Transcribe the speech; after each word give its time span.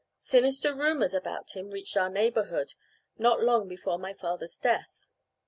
Sinister 0.17 0.73
rumours 0.73 1.13
about 1.13 1.51
him 1.51 1.69
reached 1.69 1.95
our 1.95 2.09
neighbourhood, 2.09 2.73
not 3.19 3.43
long 3.43 3.67
before 3.67 3.99
my 3.99 4.13
father's 4.13 4.57
death. 4.57 5.05